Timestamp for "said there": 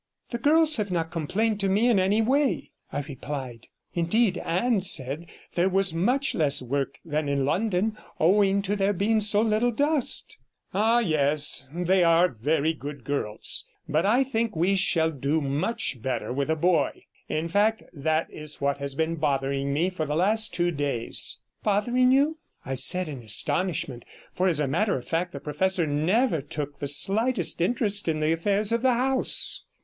4.81-5.69